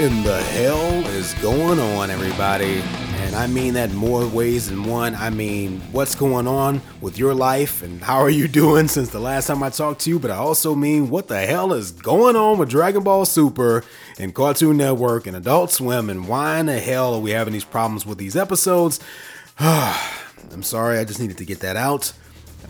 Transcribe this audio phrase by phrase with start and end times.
[0.00, 2.82] in the hell is going on, everybody?
[3.16, 5.16] And I mean that more ways than one.
[5.16, 9.18] I mean, what's going on with your life and how are you doing since the
[9.18, 10.20] last time I talked to you?
[10.20, 13.82] But I also mean, what the hell is going on with Dragon Ball Super
[14.20, 16.10] and Cartoon Network and Adult Swim?
[16.10, 19.00] And why in the hell are we having these problems with these episodes?
[19.58, 22.12] I'm sorry, I just needed to get that out.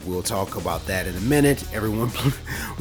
[0.07, 1.65] We'll talk about that in a minute.
[1.75, 2.11] Everyone,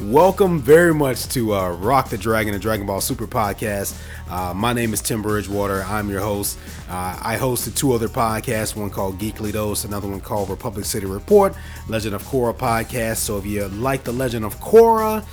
[0.12, 4.00] welcome very much to uh, Rock the Dragon and Dragon Ball Super podcast.
[4.30, 5.82] Uh, my name is Tim Bridgewater.
[5.82, 6.58] I'm your host.
[6.88, 11.06] Uh, I hosted two other podcasts, one called Geekly Dose, another one called Republic City
[11.06, 11.54] Report,
[11.88, 13.16] Legend of Korra podcast.
[13.16, 15.24] So if you like the Legend of Korra,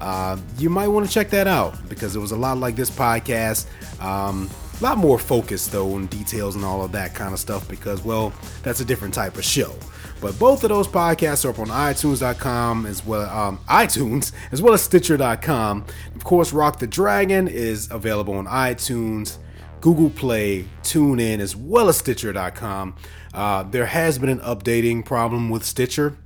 [0.00, 2.90] uh, you might want to check that out because it was a lot like this
[2.90, 3.66] podcast.
[4.02, 4.50] Um,
[4.80, 8.02] a lot more focused though on details and all of that kind of stuff because,
[8.02, 9.74] well, that's a different type of show.
[10.20, 14.74] But both of those podcasts are up on iTunes.com as well, um, iTunes as well
[14.74, 15.86] as Stitcher.com.
[16.14, 19.38] Of course, Rock the Dragon is available on iTunes,
[19.80, 22.96] Google Play, TuneIn, as well as Stitcher.com.
[23.32, 26.18] Uh, there has been an updating problem with Stitcher.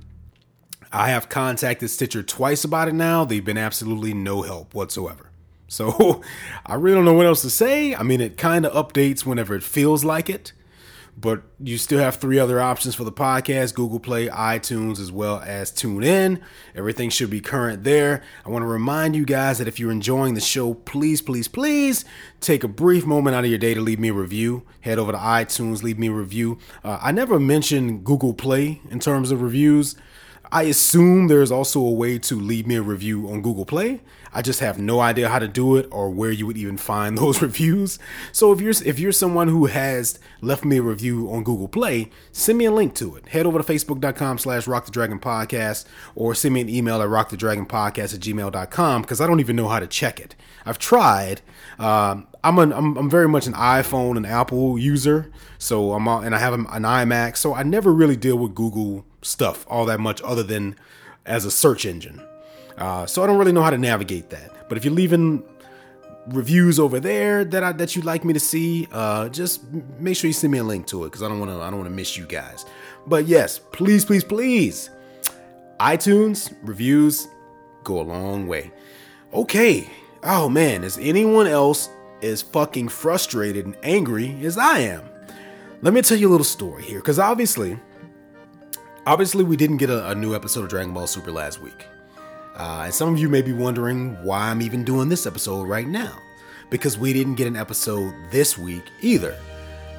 [0.91, 3.23] I have contacted Stitcher twice about it now.
[3.23, 5.31] They've been absolutely no help whatsoever.
[5.67, 6.21] So
[6.65, 7.95] I really don't know what else to say.
[7.95, 10.51] I mean, it kind of updates whenever it feels like it
[11.17, 15.41] but you still have three other options for the podcast Google Play, iTunes, as well
[15.45, 16.41] as TuneIn.
[16.75, 18.21] Everything should be current there.
[18.45, 22.03] I want to remind you guys that if you're enjoying the show, please, please, please
[22.41, 24.65] take a brief moment out of your day to leave me a review.
[24.81, 26.57] Head over to iTunes, leave me a review.
[26.83, 29.95] Uh, I never mentioned Google Play in terms of reviews.
[30.55, 33.99] I assume there's also a way to leave me a review on Google Play.
[34.31, 37.17] I just have no idea how to do it or where you would even find
[37.17, 37.99] those reviews.
[38.31, 42.09] So if you're if you're someone who has left me a review on Google Play,
[42.31, 43.27] send me a link to it.
[43.27, 45.83] Head over to facebook.com slash rock the dragon podcast
[46.15, 49.81] or send me an email at rockthedragonpodcast at gmail.com because I don't even know how
[49.81, 50.35] to check it.
[50.65, 51.41] I've tried.
[51.79, 56.33] Um, I'm, an, I'm I'm very much an iPhone and Apple user, so I'm and
[56.33, 60.21] I have an iMac, so I never really deal with Google stuff all that much
[60.21, 60.75] other than
[61.25, 62.21] as a search engine.
[62.77, 64.69] Uh, so I don't really know how to navigate that.
[64.69, 65.43] But if you're leaving
[66.27, 69.61] reviews over there that I, that you'd like me to see, uh, just
[69.99, 71.69] make sure you send me a link to it because I don't want to I
[71.69, 72.65] don't want to miss you guys.
[73.07, 74.89] But yes, please, please, please,
[75.79, 77.27] iTunes reviews
[77.83, 78.71] go a long way.
[79.33, 79.89] Okay.
[80.23, 81.89] Oh man, is anyone else
[82.23, 85.03] as fucking frustrated and angry as I am?
[85.81, 87.77] Let me tell you a little story here, because obviously,
[89.05, 91.85] obviously we didn't get a, a new episode of Dragon Ball Super last week.
[92.55, 95.87] Uh, and some of you may be wondering why I'm even doing this episode right
[95.87, 96.17] now.
[96.69, 99.37] Because we didn't get an episode this week either.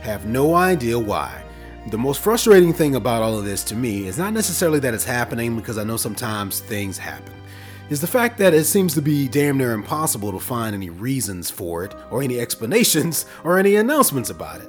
[0.01, 1.43] Have no idea why.
[1.91, 5.05] The most frustrating thing about all of this to me is not necessarily that it's
[5.05, 7.33] happening, because I know sometimes things happen,
[7.91, 11.49] is the fact that it seems to be damn near impossible to find any reasons
[11.49, 14.69] for it, or any explanations, or any announcements about it.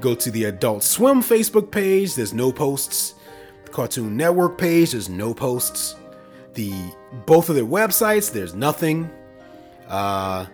[0.00, 3.14] Go to the Adult Swim Facebook page, there's no posts.
[3.72, 5.96] Cartoon Network page, there's no posts.
[6.54, 6.72] The
[7.26, 9.10] both of their websites there's nothing.
[9.88, 10.46] Uh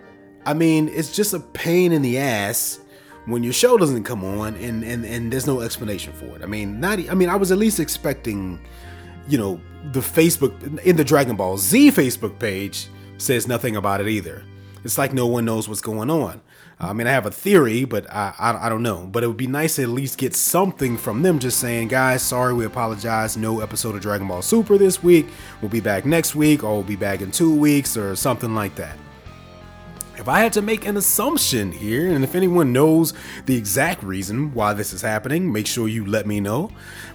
[0.46, 2.78] i mean it's just a pain in the ass
[3.24, 6.42] when your show doesn't come on and and and there's no explanation for it.
[6.42, 8.60] I mean not i mean i was at least expecting
[9.26, 9.60] you know
[9.92, 10.52] the facebook
[10.84, 12.88] in the dragon ball z facebook page
[13.18, 14.44] says nothing about it either.
[14.84, 16.42] It's like no one knows what's going on
[16.80, 19.08] I mean, I have a theory, but I, I, I, don't know.
[19.10, 22.22] But it would be nice to at least get something from them just saying, guys,
[22.22, 23.36] sorry, we apologize.
[23.36, 25.26] No episode of Dragon Ball Super this week.
[25.60, 28.74] We'll be back next week, or we'll be back in two weeks, or something like
[28.76, 28.96] that
[30.24, 33.12] if I had to make an assumption here, and if anyone knows
[33.44, 36.70] the exact reason why this is happening, make sure you let me know.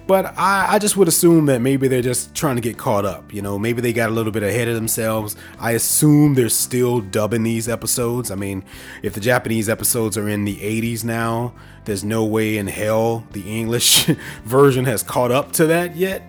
[0.06, 3.34] But I, I, just would assume that maybe they're just trying to get caught up.
[3.34, 5.34] You know, maybe they got a little bit ahead of themselves.
[5.58, 8.30] I assume they're still dubbing these episodes.
[8.30, 8.62] I mean,
[9.02, 11.52] if the Japanese episodes are in the 80s now,
[11.86, 14.04] there's no way in hell the English
[14.44, 16.22] version has caught up to that yet.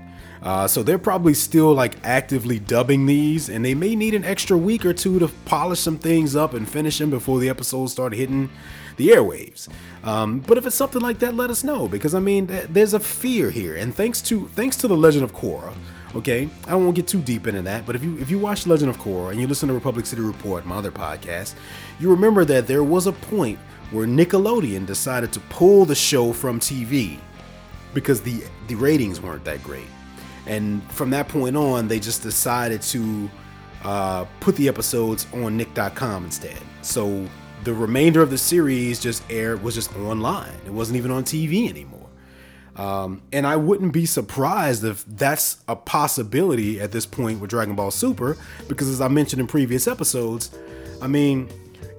[0.44, 4.58] Uh, so they're probably still like actively dubbing these, and they may need an extra
[4.58, 8.14] week or two to polish some things up and finish them before the episodes start
[8.14, 8.50] hitting
[8.98, 9.68] the airwaves.
[10.04, 12.94] Um, but if it's something like that, let us know because I mean, th- there's
[12.94, 15.74] a fear here, and thanks to thanks to the Legend of Korra.
[16.14, 18.90] Okay, I to get too deep into that, but if you if you watch Legend
[18.90, 21.54] of Korra and you listen to Republic City Report, my other podcast,
[22.00, 23.60] you remember that there was a point
[23.92, 27.20] where Nickelodeon decided to pull the show from TV
[27.94, 29.88] because the the ratings weren't that great.
[30.52, 33.30] And from that point on, they just decided to
[33.86, 36.58] uh, put the episodes on Nick.com instead.
[36.82, 37.26] So
[37.64, 40.52] the remainder of the series just aired was just online.
[40.66, 42.10] It wasn't even on TV anymore.
[42.76, 47.76] Um, and I wouldn't be surprised if that's a possibility at this point with Dragon
[47.76, 48.36] Ball Super,
[48.68, 50.52] because as I mentioned in previous episodes,
[51.02, 51.48] I mean,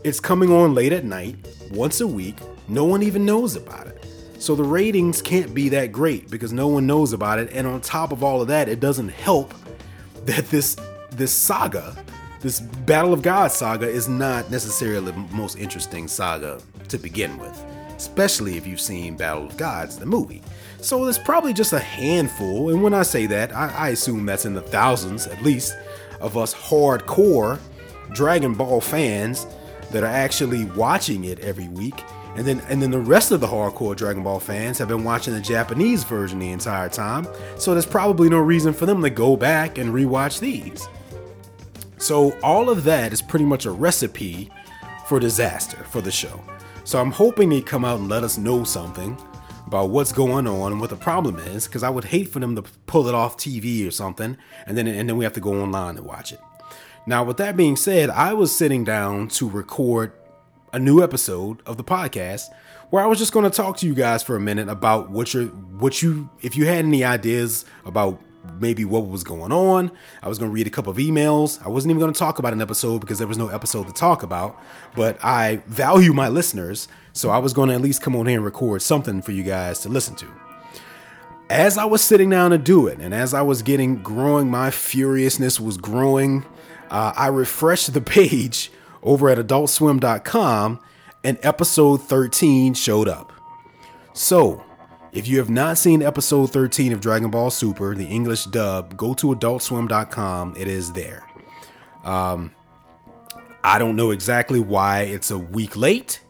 [0.05, 1.37] it's coming on late at night,
[1.71, 2.37] once a week.
[2.69, 4.02] No one even knows about it.
[4.43, 7.51] So the ratings can't be that great because no one knows about it.
[7.53, 9.55] And on top of all of that, it doesn't help
[10.25, 10.77] that this
[11.13, 11.97] this saga,
[12.41, 17.57] this Battle of God saga, is not necessarily the most interesting saga to begin with,
[17.97, 20.43] especially if you've seen Battle of Gods, the movie.
[20.81, 24.45] So there's probably just a handful, and when I say that, I, I assume that's
[24.45, 25.77] in the thousands at least,
[26.21, 27.61] of us hardcore
[28.13, 29.47] Dragon Ball fans
[29.93, 32.03] that are actually watching it every week.
[32.35, 35.35] And then and then the rest of the hardcore Dragon Ball fans have been watching
[35.35, 37.27] the Japanese version the entire time.
[37.59, 40.89] So there's probably no reason for them to go back and rewatch these.
[41.99, 44.51] So all of that is pretty much a recipe
[45.07, 46.43] for disaster for the show.
[46.85, 49.17] So I'm hoping they come out and let us know something
[49.67, 52.57] about what's going on and what the problem is, because I would hate for them
[52.57, 54.37] to pull it off TV or something,
[54.67, 56.41] and then and then we have to go online and watch it.
[57.07, 60.13] Now, with that being said, I was sitting down to record
[60.73, 62.49] a new episode of the podcast
[62.89, 65.35] where I was just going to talk to you guys for a minute about what
[65.35, 65.49] you
[65.79, 68.21] what you if you had any ideas about
[68.59, 69.93] maybe what was going on.
[70.23, 71.65] I was going to read a couple of emails.
[71.65, 73.93] I wasn't even going to talk about an episode because there was no episode to
[73.93, 74.59] talk about,
[74.97, 78.37] but I value my listeners, so I was going to at least come on here
[78.37, 80.27] and record something for you guys to listen to.
[81.51, 84.71] As I was sitting down to do it, and as I was getting growing, my
[84.71, 86.45] furiousness was growing
[86.93, 88.71] uh, I refreshed the page
[89.03, 90.81] over at adultswim.com
[91.25, 93.33] and episode 13 showed up.
[94.13, 94.65] So,
[95.13, 99.15] if you have not seen episode 13 of Dragon Ball Super, the English dub, go
[99.15, 100.57] to adultswim.com.
[100.57, 101.27] It is there.
[102.05, 102.53] Um,
[103.63, 106.21] I don't know exactly why it's a week late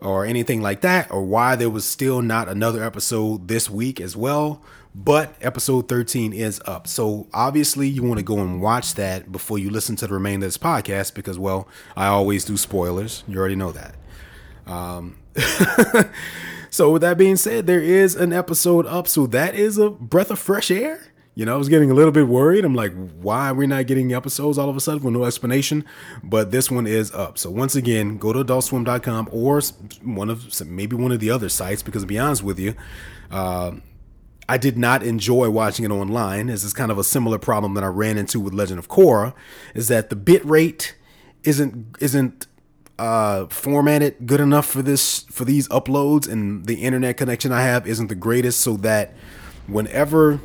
[0.00, 4.16] or anything like that, or why there was still not another episode this week as
[4.16, 4.62] well
[5.04, 6.88] but episode 13 is up.
[6.88, 10.46] So obviously you want to go and watch that before you listen to the remainder
[10.46, 13.22] of this podcast because well, I always do spoilers.
[13.28, 13.94] You already know that.
[14.66, 15.16] Um,
[16.70, 19.06] so with that being said, there is an episode up.
[19.06, 21.00] So that is a breath of fresh air.
[21.36, 22.64] You know, I was getting a little bit worried.
[22.64, 25.84] I'm like, why are we not getting episodes all of a sudden with no explanation?
[26.24, 27.38] But this one is up.
[27.38, 29.62] So once again, go to adultswim.com or
[30.02, 32.74] one of maybe one of the other sites because to be honest with you,
[33.30, 33.74] uh,
[34.48, 36.46] I did not enjoy watching it online.
[36.46, 39.34] This is kind of a similar problem that I ran into with Legend of Korra,
[39.74, 40.94] is that the bit rate
[41.44, 42.46] isn't isn't
[42.98, 47.86] uh, formatted good enough for this for these uploads, and the internet connection I have
[47.86, 48.60] isn't the greatest.
[48.60, 49.12] So that
[49.66, 50.40] whenever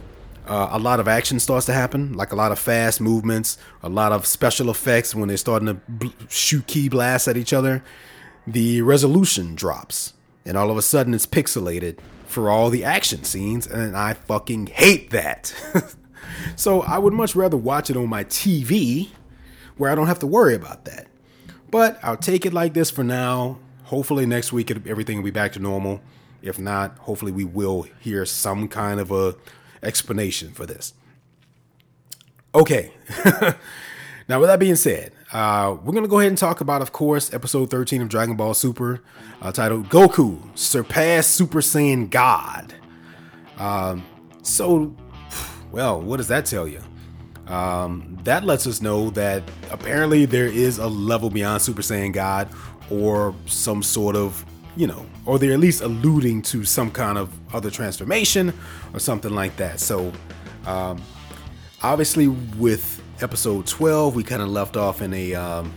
[0.48, 3.90] uh, a lot of action starts to happen, like a lot of fast movements, a
[3.90, 7.82] lot of special effects when they're starting to bl- shoot ki blasts at each other,
[8.46, 10.14] the resolution drops,
[10.46, 12.00] and all of a sudden it's pixelated
[12.34, 15.54] for all the action scenes, and I fucking hate that.
[16.56, 19.10] so I would much rather watch it on my TV
[19.78, 21.08] where I don't have to worry about that.
[21.72, 23.60] But I'll take it like this for now.
[23.86, 26.02] Hopefully next week everything will be back to normal.
[26.42, 29.36] If not, hopefully we will hear some kind of a
[29.82, 30.94] explanation for this.
[32.54, 32.92] Okay.
[34.28, 37.34] now with that being said, uh, we're gonna go ahead and talk about, of course,
[37.34, 39.02] episode 13 of Dragon Ball Super
[39.42, 42.74] uh, titled Goku Surpass Super Saiyan God.
[43.58, 44.04] Um,
[44.42, 44.96] so,
[45.72, 46.82] well, what does that tell you?
[47.48, 52.48] Um, that lets us know that apparently there is a level beyond Super Saiyan God
[52.90, 54.46] or some sort of,
[54.78, 58.54] you know, or they're at least alluding to some kind of other transformation
[58.94, 59.80] or something like that.
[59.80, 60.12] So,
[60.66, 61.02] um,
[61.82, 65.74] obviously, with episode 12, we kind of left off in a um,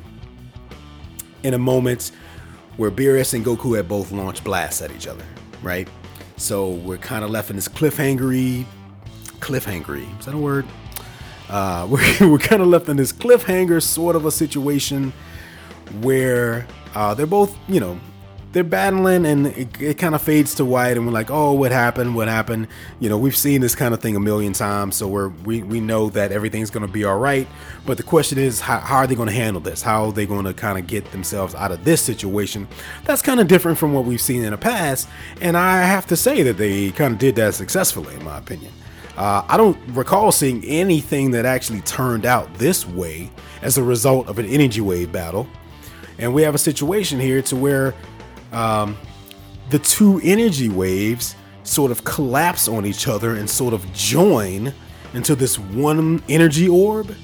[1.45, 2.11] in a moment
[2.77, 5.25] where Beerus and Goku had both launched blasts at each other,
[5.63, 5.89] right?
[6.37, 8.67] So we're kind of left in this cliffhangery,
[9.39, 10.19] cliffhangery.
[10.19, 10.67] Is that a word?
[11.49, 15.13] Uh, we're we're kind of left in this cliffhanger sort of a situation
[16.01, 17.99] where uh, they're both, you know,
[18.53, 21.73] they're battling and it, it kind of fades to white and we're like oh what
[21.73, 22.15] happened?
[22.15, 22.69] What happened?
[23.01, 25.81] You know we've seen this kind of thing a million times so we're we, we
[25.81, 27.47] know that everything's going to be all right.
[27.85, 29.83] But the question is how, how are they going to handle this?
[29.83, 32.67] How are they going to kind of get themselves out of this situation?
[33.05, 35.09] That's kind of different from what we've seen in the past
[35.41, 38.73] and i have to say that they kind of did that successfully in my opinion.
[39.17, 43.31] Uh, I don't recall seeing anything that actually turned out this way
[43.63, 45.49] as a result of an energy wave battle.
[46.19, 47.95] And we have a situation here to where
[48.53, 48.97] um,
[49.71, 51.35] the two energy waves
[51.65, 54.73] sort of collapse on each other and sort of join
[55.15, 57.15] into this one energy orb.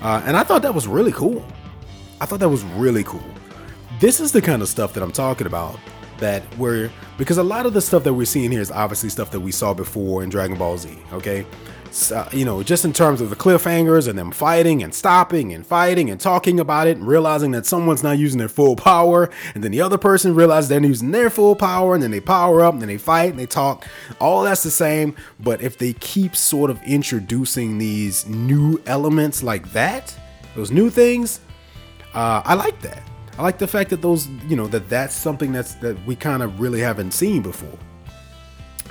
[0.00, 1.44] Uh, and I thought that was really cool.
[2.20, 3.22] I thought that was really cool.
[4.00, 5.78] This is the kind of stuff that I'm talking about
[6.18, 9.30] that we're because a lot of the stuff that we're seeing here is obviously stuff
[9.32, 10.96] that we saw before in Dragon Ball Z.
[11.12, 11.44] Okay,
[11.92, 15.66] so, you know, just in terms of the cliffhangers and them fighting and stopping and
[15.66, 19.62] fighting and talking about it and realizing that someone's not using their full power, and
[19.62, 22.72] then the other person realizes they're using their full power, and then they power up
[22.72, 23.86] and then they fight and they talk.
[24.20, 29.72] All that's the same, but if they keep sort of introducing these new elements like
[29.72, 30.16] that,
[30.54, 31.40] those new things,
[32.14, 33.02] uh, I like that.
[33.38, 36.42] I like the fact that those, you know, that that's something that's that we kind
[36.42, 37.78] of really haven't seen before.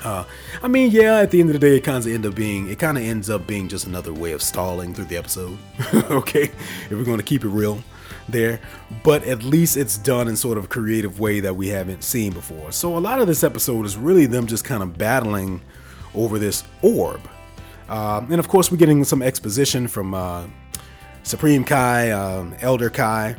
[0.04, 0.24] Uh,
[0.64, 2.70] I mean, yeah, at the end of the day, it kind of end up being,
[2.70, 5.58] it kind of ends up being just another way of stalling through the episode.
[5.94, 7.84] okay, if we're going to keep it real
[8.28, 8.60] there,
[9.04, 12.34] but at least it's done in sort of a creative way that we haven't seen
[12.34, 12.72] before.
[12.72, 15.62] So a lot of this episode is really them just kind of battling
[16.16, 17.22] over this orb,
[17.90, 20.46] uh, and of course we're getting some exposition from uh,
[21.24, 23.36] Supreme Kai, um, Elder Kai,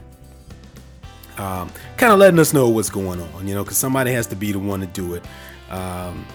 [1.39, 4.37] um, kind of letting us know what's going on, you know, because somebody has to
[4.37, 5.25] be the one to do it.
[5.71, 6.27] Um,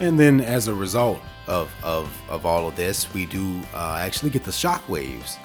[0.00, 4.30] and then as a result of, of, of all of this, we do uh, actually
[4.30, 5.36] get the shockwaves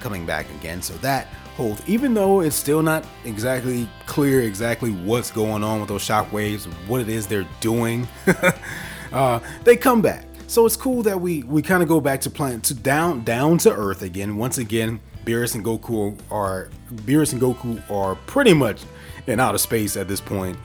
[0.00, 0.80] coming back again.
[0.82, 5.88] So that holds, even though it's still not exactly clear exactly what's going on with
[5.88, 8.06] those shockwaves, what it is they're doing,
[9.12, 10.24] uh, they come back.
[10.48, 13.58] So it's cool that we we kind of go back to playing to down down
[13.58, 14.36] to earth again.
[14.36, 18.82] Once again, Beerus and Goku are Beerus and Goku are pretty much
[19.26, 20.56] in outer space at this point.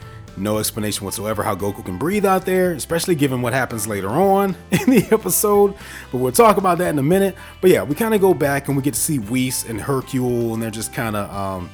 [0.41, 4.55] No explanation whatsoever how Goku can breathe out there, especially given what happens later on
[4.71, 5.75] in the episode.
[6.12, 7.36] But we'll talk about that in a minute.
[7.62, 10.55] But yeah, we kind of go back and we get to see Whis and Hercule,
[10.55, 11.69] and they're just kind of, um,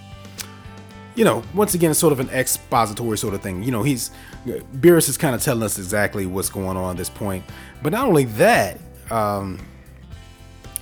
[1.15, 3.63] you know, once again, sort of an expository sort of thing.
[3.63, 4.12] You know, he's
[4.45, 7.45] Beerus is kind of telling us exactly what's going on at this point.
[7.81, 9.65] But not only that, um,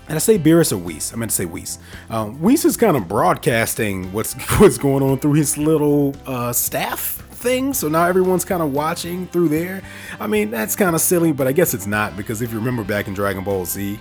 [0.08, 1.13] and I say Beerus or Whis.
[1.13, 1.77] I meant to say Whis.
[2.10, 7.22] Um, Whis is kind of broadcasting what's what's going on through his little uh, staff
[7.46, 7.74] thing.
[7.74, 9.84] So now everyone's kind of watching through there.
[10.20, 12.84] I mean, that's kind of silly, but I guess it's not because if you remember
[12.84, 14.00] back in Dragon Ball Z,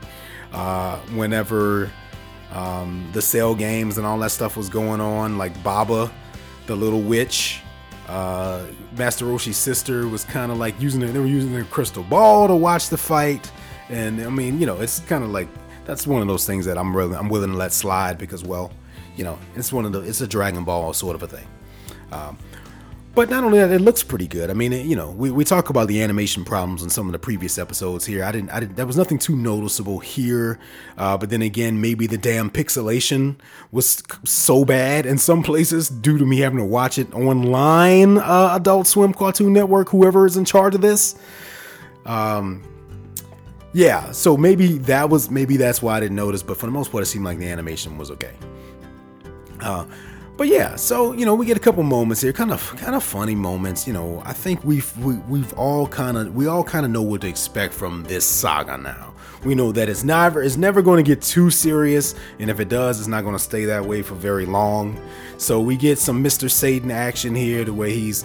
[0.52, 1.90] uh, whenever
[2.52, 6.10] um, the cell games and all that stuff was going on, like Baba,
[6.66, 7.60] the little witch,
[8.08, 8.64] uh,
[8.96, 12.48] Master Roshi's sister was kind of like using their, they were using their crystal ball
[12.48, 13.50] to watch the fight.
[13.90, 15.48] And I mean, you know, it's kind of like
[15.84, 18.72] that's one of those things that I'm really I'm willing to let slide because well,
[19.16, 21.46] you know, it's one of the it's a Dragon Ball sort of a thing.
[22.12, 22.38] Um,
[23.14, 24.50] but not only that, it looks pretty good.
[24.50, 27.12] I mean, it, you know, we, we talk about the animation problems in some of
[27.12, 28.24] the previous episodes here.
[28.24, 30.58] I didn't, I didn't, there was nothing too noticeable here.
[30.98, 33.36] Uh, but then again, maybe the damn pixelation
[33.70, 38.18] was so bad in some places due to me having to watch it online.
[38.18, 41.14] Uh, Adult Swim, Cartoon Network, whoever is in charge of this.
[42.06, 42.62] Um,
[43.72, 46.42] yeah, so maybe that was maybe that's why I didn't notice.
[46.42, 48.32] But for the most part, it seemed like the animation was okay.
[49.60, 49.84] Uh,
[50.36, 53.04] but yeah, so you know, we get a couple moments here, kind of kind of
[53.04, 53.86] funny moments.
[53.86, 57.02] You know, I think we've we, we've all kind of we all kind of know
[57.02, 59.14] what to expect from this saga now.
[59.44, 62.68] We know that it's never it's never going to get too serious, and if it
[62.68, 65.00] does, it's not going to stay that way for very long.
[65.36, 66.50] So we get some Mr.
[66.50, 68.24] Satan action here, the way he's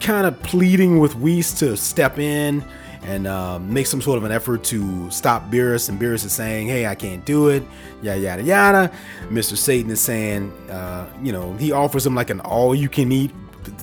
[0.00, 2.64] kind of pleading with Whis to step in
[3.02, 5.88] and um, make some sort of an effort to stop Beerus.
[5.88, 7.62] And Beerus is saying, "Hey, I can't do it."
[8.02, 8.92] Yada yada yada.
[9.28, 9.56] Mr.
[9.56, 13.30] Satan is saying, uh, you know, he offers him like an all-you-can-eat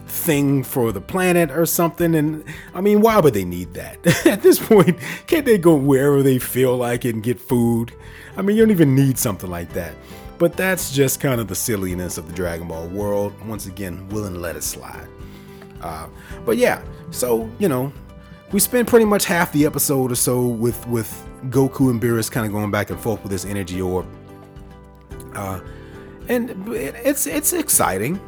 [0.09, 2.15] thing for the planet or something.
[2.15, 4.97] And I mean, why would they need that at this point?
[5.27, 7.93] Can't they go wherever they feel like it and get food?
[8.37, 9.95] I mean, you don't even need something like that.
[10.37, 13.33] But that's just kind of the silliness of the Dragon Ball world.
[13.45, 15.07] Once again, willing to let it slide.
[15.81, 16.07] Uh,
[16.45, 17.91] but yeah, so you know,
[18.51, 22.45] we spend pretty much half the episode or so with with Goku and Beerus kind
[22.45, 24.05] of going back and forth with this energy orb.
[25.35, 25.59] Uh,
[26.27, 28.19] and it's it's exciting,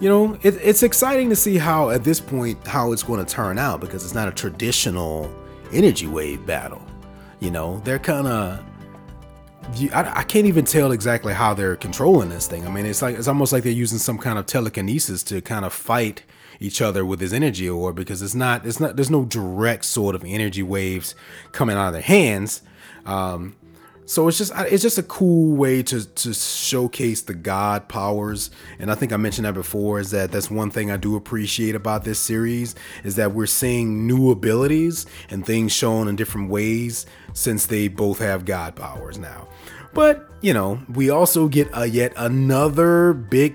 [0.00, 0.38] you know.
[0.42, 3.80] It, it's exciting to see how at this point how it's going to turn out
[3.80, 5.32] because it's not a traditional
[5.72, 6.82] energy wave battle.
[7.40, 8.64] You know, they're kind of
[9.92, 12.66] I, I, can't even tell exactly how they're controlling this thing.
[12.66, 15.64] I mean, it's like it's almost like they're using some kind of telekinesis to kind
[15.64, 16.24] of fight
[16.60, 20.14] each other with his energy orb because it's not it's not there's no direct sort
[20.14, 21.14] of energy waves
[21.52, 22.62] coming out of their hands.
[23.06, 23.56] Um,
[24.10, 28.50] so it's just it's just a cool way to to showcase the god powers
[28.80, 31.76] and i think i mentioned that before is that that's one thing i do appreciate
[31.76, 32.74] about this series
[33.04, 38.18] is that we're seeing new abilities and things shown in different ways since they both
[38.18, 39.46] have god powers now
[39.94, 43.54] but you know we also get a yet another big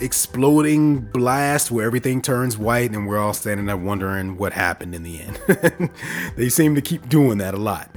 [0.00, 5.02] exploding blast where everything turns white and we're all standing there wondering what happened in
[5.02, 5.90] the end.
[6.36, 7.90] they seem to keep doing that a lot.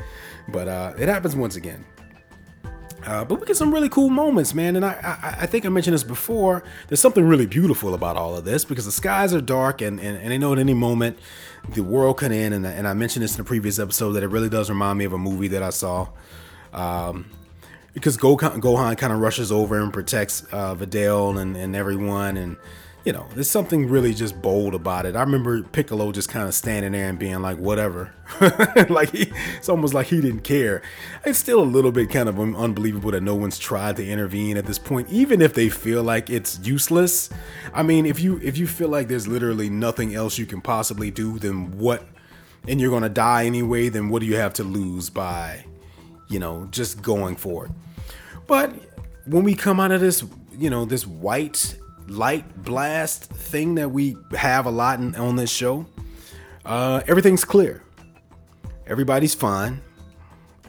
[0.48, 1.86] But uh, it happens once again.
[3.06, 4.75] Uh, but we get some really cool moments, man.
[4.75, 6.63] And I, I, I, think I mentioned this before.
[6.88, 10.18] There's something really beautiful about all of this because the skies are dark, and, and,
[10.18, 11.18] and I know at any moment
[11.70, 12.53] the world can end.
[12.53, 15.06] And, and I mentioned this in the previous episode that it really does remind me
[15.06, 16.10] of a movie that I saw.
[16.74, 17.32] Um,
[17.93, 22.58] because Gohan, Gohan kind of rushes over and protects uh, Videl and, and everyone, and
[23.05, 25.15] you know, there's something really just bold about it.
[25.15, 28.13] I remember Piccolo just kind of standing there and being like, whatever.
[28.89, 30.81] like, he, it's almost like he didn't care.
[31.25, 34.65] It's still a little bit kind of unbelievable that no one's tried to intervene at
[34.65, 37.29] this point, even if they feel like it's useless.
[37.74, 41.10] I mean, if you if you feel like there's literally nothing else you can possibly
[41.10, 42.05] do, then what?
[42.67, 45.65] And you're gonna die anyway, then what do you have to lose by,
[46.30, 47.72] you know, just going for it?
[48.48, 48.74] But
[49.26, 50.24] when we come out of this,
[50.58, 55.52] you know, this white light blast thing that we have a lot in, on this
[55.52, 55.86] show,
[56.66, 57.84] uh, everything's clear.
[58.88, 59.82] Everybody's fine.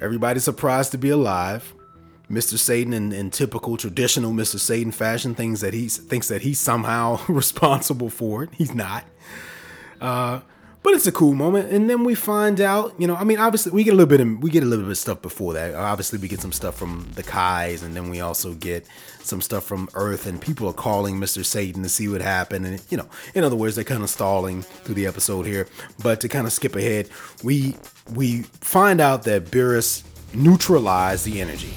[0.00, 1.74] Everybody's surprised to be alive.
[2.30, 2.56] Mr.
[2.56, 4.58] Satan in, in typical traditional Mr.
[4.58, 8.50] Satan fashion, things that he thinks that he's somehow responsible for it.
[8.54, 9.04] He's not.
[10.00, 10.40] Uh,
[10.82, 11.70] but it's a cool moment.
[11.70, 14.20] And then we find out you know i mean obviously we get a little bit
[14.20, 15.74] of we get a little bit of stuff before that.
[15.74, 18.86] Obviously we get some stuff from the kais and then we also get
[19.22, 22.66] some stuff from earth and people are calling mr satan to see what happened.
[22.66, 25.66] And you know in other words they're kind of stalling through the episode here.
[26.02, 27.08] But to kind of skip ahead
[27.42, 27.76] we
[28.14, 31.74] we find out that Beerus neutralized the energy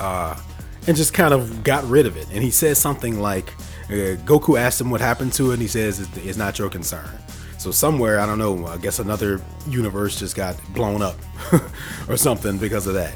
[0.00, 0.40] uh
[0.86, 2.26] and just kind of got rid of it.
[2.32, 3.52] And he says something like
[3.90, 6.70] uh, Goku asks him what happened to it, and he says it's, it's not your
[6.70, 7.08] concern.
[7.58, 11.16] So somewhere, I don't know, I guess another universe just got blown up
[12.08, 13.14] or something because of that.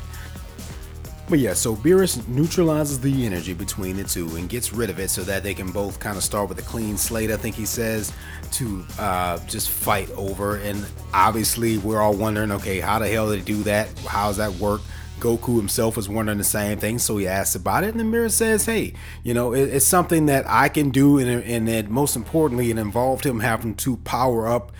[1.30, 5.08] But yeah, so Beerus neutralizes the energy between the two and gets rid of it
[5.08, 7.64] so that they can both kind of start with a clean slate, I think he
[7.64, 8.12] says,
[8.52, 10.56] to uh, just fight over.
[10.56, 13.88] And obviously, we're all wondering okay, how the hell did he do that?
[14.00, 14.82] How does that work?
[15.24, 18.28] Goku himself was wondering the same thing, so he asks about it, and the mirror
[18.28, 22.14] says, "Hey, you know, it, it's something that I can do, and, and it, most
[22.14, 24.70] importantly, it involved him having to power up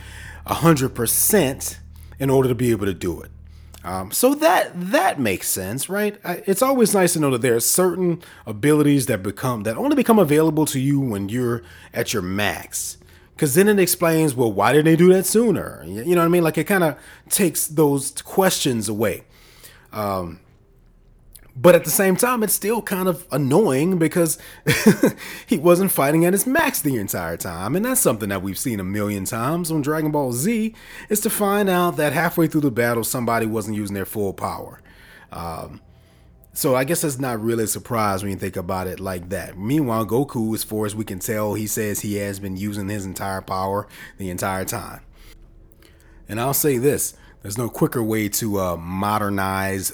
[0.46, 1.80] hundred percent
[2.18, 3.30] in order to be able to do it."
[3.84, 6.18] Um, so that that makes sense, right?
[6.24, 10.18] It's always nice to know that there are certain abilities that become that only become
[10.18, 11.62] available to you when you're
[11.94, 12.98] at your max.
[13.34, 15.82] Because then it explains, well, why didn't they do that sooner?
[15.86, 16.44] You know what I mean?
[16.44, 16.96] Like it kind of
[17.28, 19.24] takes those questions away.
[19.94, 20.40] Um,
[21.56, 24.38] but at the same time, it's still kind of annoying because
[25.46, 27.76] he wasn't fighting at his max the entire time.
[27.76, 30.74] And that's something that we've seen a million times on Dragon Ball Z,
[31.08, 34.80] is to find out that halfway through the battle, somebody wasn't using their full power.
[35.30, 35.80] Um,
[36.54, 39.56] so I guess that's not really a surprise when you think about it like that.
[39.56, 43.04] Meanwhile, Goku, as far as we can tell, he says he has been using his
[43.04, 43.86] entire power
[44.18, 45.02] the entire time.
[46.28, 49.92] And I'll say this there's no quicker way to uh, modernize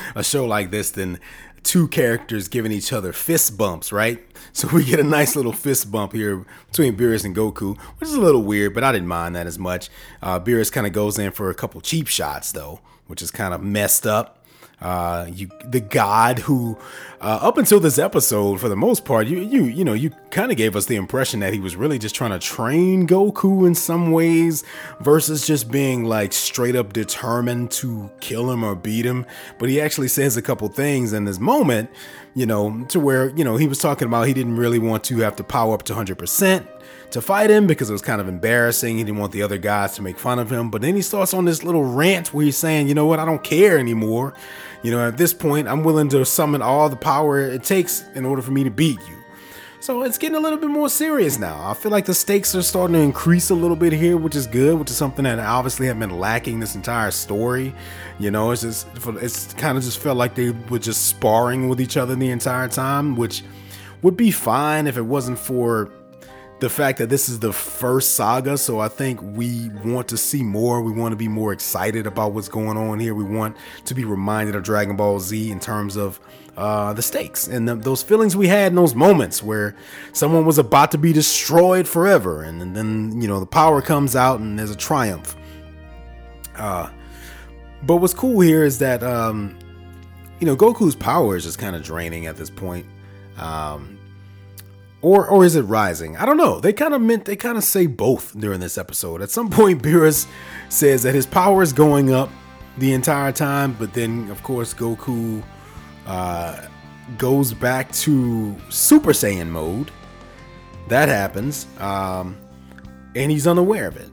[0.14, 1.18] a show like this than
[1.62, 4.22] two characters giving each other fist bumps, right?
[4.52, 8.14] So we get a nice little fist bump here between Beerus and Goku, which is
[8.14, 9.88] a little weird, but I didn't mind that as much.
[10.20, 13.54] Uh, Beerus kind of goes in for a couple cheap shots, though, which is kind
[13.54, 14.39] of messed up.
[14.80, 16.78] Uh, you, the god who,
[17.20, 20.50] uh, up until this episode, for the most part, you, you, you know, you kind
[20.50, 23.74] of gave us the impression that he was really just trying to train Goku in
[23.74, 24.64] some ways,
[25.00, 29.26] versus just being like straight up determined to kill him or beat him.
[29.58, 31.90] But he actually says a couple things in this moment,
[32.34, 35.18] you know, to where you know he was talking about he didn't really want to
[35.18, 36.66] have to power up to hundred percent
[37.12, 38.98] to fight him because it was kind of embarrassing.
[38.98, 40.70] He didn't want the other guys to make fun of him.
[40.70, 43.24] But then he starts on this little rant where he's saying, you know what, I
[43.24, 44.34] don't care anymore.
[44.82, 48.24] You know, at this point, I'm willing to summon all the power it takes in
[48.24, 49.16] order for me to beat you.
[49.82, 51.70] So it's getting a little bit more serious now.
[51.70, 54.46] I feel like the stakes are starting to increase a little bit here, which is
[54.46, 57.74] good, which is something that I obviously have been lacking this entire story.
[58.18, 61.80] You know, it's just it's kind of just felt like they were just sparring with
[61.80, 63.42] each other the entire time, which
[64.02, 65.90] would be fine if it wasn't for
[66.60, 70.42] the fact that this is the first saga, so I think we want to see
[70.42, 70.80] more.
[70.82, 73.14] We want to be more excited about what's going on here.
[73.14, 76.20] We want to be reminded of Dragon Ball Z in terms of
[76.56, 79.76] uh, the stakes and the, those feelings we had in those moments where
[80.12, 84.16] someone was about to be destroyed forever, and, and then you know the power comes
[84.16, 85.36] out and there's a triumph.
[86.56, 86.90] Uh,
[87.82, 89.56] but what's cool here is that um,
[90.40, 92.86] you know Goku's power is just kind of draining at this point.
[93.38, 93.99] Um,
[95.02, 96.16] or or is it rising?
[96.16, 96.60] I don't know.
[96.60, 99.22] They kind of meant they kind of say both during this episode.
[99.22, 100.26] At some point, Beerus
[100.68, 102.30] says that his power is going up
[102.78, 105.42] the entire time, but then of course Goku
[106.06, 106.66] uh,
[107.18, 109.90] goes back to Super Saiyan mode.
[110.88, 112.36] That happens, um,
[113.14, 114.10] and he's unaware of it.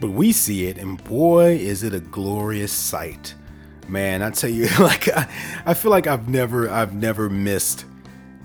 [0.00, 3.34] But we see it, and boy, is it a glorious sight.
[3.88, 5.28] Man, I tell you, like I,
[5.66, 7.84] I feel like I've never I've never missed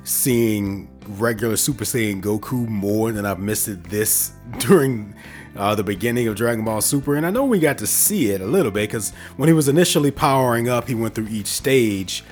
[0.04, 5.16] seeing regular Super Saiyan Goku more than I've missed it this during
[5.56, 7.16] uh, the beginning of Dragon Ball Super.
[7.16, 9.68] And I know we got to see it a little bit because when he was
[9.68, 12.24] initially powering up, he went through each stage.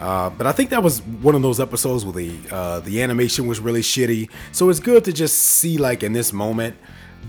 [0.00, 3.46] Uh, but I think that was one of those episodes where the uh, the animation
[3.46, 4.30] was really shitty.
[4.50, 6.76] So it's good to just see like in this moment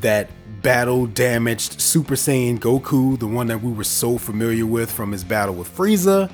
[0.01, 0.29] that
[0.63, 5.23] battle damaged Super Saiyan Goku, the one that we were so familiar with from his
[5.23, 6.31] battle with Frieza.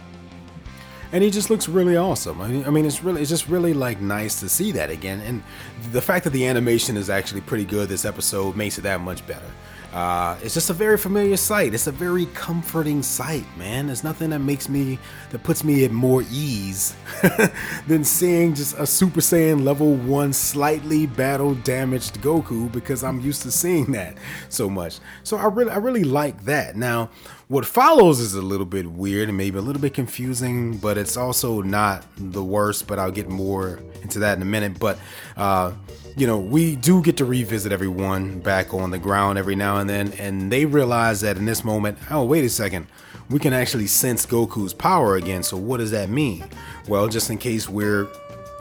[1.12, 2.40] And he just looks really awesome.
[2.40, 5.22] I mean, it's really, it's just really like nice to see that again.
[5.22, 5.44] And
[5.92, 9.26] the fact that the animation is actually pretty good this episode makes it that much
[9.26, 9.50] better.
[9.92, 11.74] Uh, it's just a very familiar sight.
[11.74, 13.88] It's a very comforting sight, man.
[13.88, 15.00] There's nothing that makes me,
[15.32, 16.96] that puts me at more ease
[17.88, 23.42] than seeing just a Super Saiyan level 1 slightly battle damaged Goku because I'm used
[23.44, 24.16] to seeing that
[24.50, 25.00] so much.
[25.24, 26.76] So I really, I really like that.
[26.76, 27.10] Now,
[27.50, 31.18] what follows is a little bit weird and maybe a little bit confusing, but it's
[31.18, 32.86] also not the worst.
[32.88, 34.80] But I'll get more into that in a minute.
[34.80, 35.00] But,
[35.36, 35.74] uh,
[36.16, 39.90] you know, we do get to revisit everyone back on the ground every now and
[39.90, 42.86] then, and they realize that in this moment, oh, wait a second,
[43.32, 45.42] we can actually sense Goku's power again.
[45.42, 46.46] So, what does that mean?
[46.88, 48.08] Well, just in case we're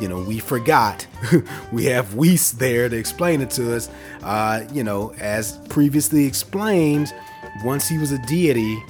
[0.01, 1.05] you know, we forgot.
[1.73, 3.91] we have Whis there to explain it to us.
[4.23, 7.13] Uh, you know, as previously explained,
[7.65, 8.83] once he was a deity,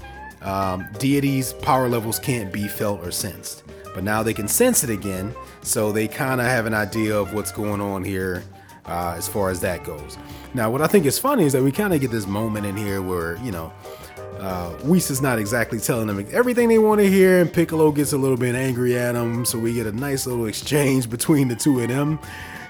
[0.43, 3.65] um, deities' power levels can't be felt or sensed.
[3.95, 7.35] But now they can sense it again, so they kind of have an idea of
[7.35, 8.45] what's going on here
[8.87, 10.17] uh, as far as that goes.
[10.55, 12.77] Now, what I think is funny is that we kind of get this moment in
[12.77, 13.73] here where, you know,
[14.39, 18.19] uh, is not exactly telling them everything they want to hear, and Piccolo gets a
[18.19, 19.45] little bit angry at him.
[19.45, 22.19] So we get a nice little exchange between the two of them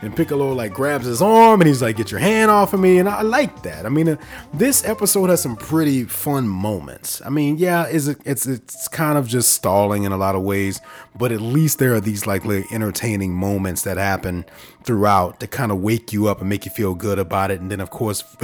[0.03, 2.99] and Piccolo like grabs his arm and he's like, "Get your hand off of me,"
[2.99, 3.87] and I like that.
[3.87, 4.17] I mean, uh,
[4.53, 7.21] this episode has some pretty fun moments.
[7.25, 10.81] I mean, yeah, it's it's it's kind of just stalling in a lot of ways,
[11.17, 14.45] but at least there are these like entertaining moments that happen
[14.89, 17.61] throughout to kind of wake you up and make you feel good about it.
[17.61, 18.23] And then of course,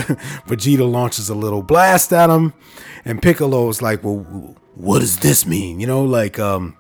[0.46, 2.52] Vegeta launches a little blast at him,
[3.06, 4.18] and Piccolo's like, "Well,
[4.74, 6.76] what does this mean?" You know, like um.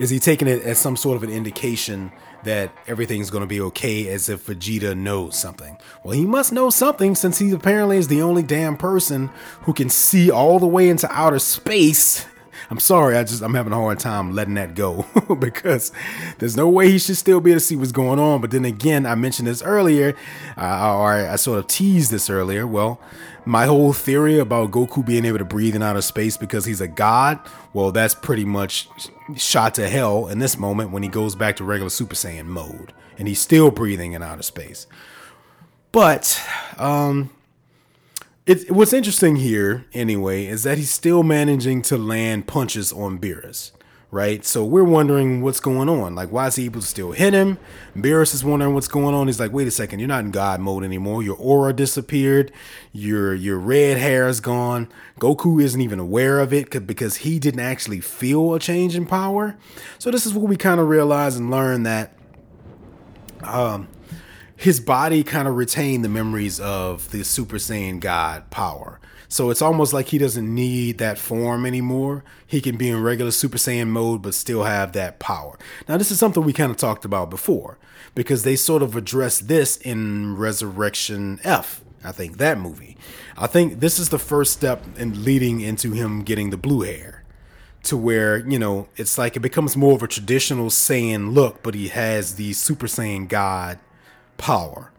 [0.00, 2.10] Is he taking it as some sort of an indication
[2.42, 5.78] that everything's going to be okay as if Vegeta knows something.
[6.02, 9.30] Well, he must know something since he apparently is the only damn person
[9.62, 12.26] who can see all the way into outer space.
[12.70, 15.06] I'm sorry, I just I'm having a hard time letting that go
[15.38, 15.92] because
[16.38, 18.40] there's no way he should still be able to see what's going on.
[18.40, 20.16] But then again, I mentioned this earlier,
[20.56, 22.66] uh, or I sort of teased this earlier.
[22.66, 23.00] Well,
[23.44, 26.88] my whole theory about Goku being able to breathe in outer space because he's a
[26.88, 27.38] god,
[27.72, 28.88] well, that's pretty much
[29.36, 32.92] shot to hell in this moment when he goes back to regular Super Saiyan mode
[33.18, 34.86] and he's still breathing in outer space.
[35.92, 36.40] But
[36.78, 37.30] um,
[38.46, 43.72] it, what's interesting here, anyway, is that he's still managing to land punches on Beerus
[44.14, 44.44] right?
[44.44, 46.14] So we're wondering what's going on.
[46.14, 47.58] Like, why is he able to still hit him?
[47.96, 49.26] Beerus is wondering what's going on.
[49.26, 51.24] He's like, wait a second, you're not in God mode anymore.
[51.24, 52.52] Your aura disappeared.
[52.92, 54.88] Your your red hair is gone.
[55.18, 59.56] Goku isn't even aware of it because he didn't actually feel a change in power.
[59.98, 62.16] So this is what we kind of realize and learn that
[63.42, 63.88] um
[64.56, 69.00] his body kind of retained the memories of the Super Saiyan God power.
[69.28, 72.22] So it's almost like he doesn't need that form anymore.
[72.46, 75.58] He can be in regular Super Saiyan mode, but still have that power.
[75.88, 77.78] Now, this is something we kind of talked about before
[78.14, 81.82] because they sort of addressed this in Resurrection F.
[82.04, 82.96] I think that movie.
[83.36, 87.24] I think this is the first step in leading into him getting the blue hair
[87.84, 91.74] to where, you know, it's like it becomes more of a traditional Saiyan look, but
[91.74, 93.78] he has the Super Saiyan God
[94.36, 94.90] power.